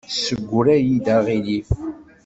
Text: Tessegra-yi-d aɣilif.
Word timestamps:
Tessegra-yi-d 0.07 1.05
aɣilif. 1.15 1.69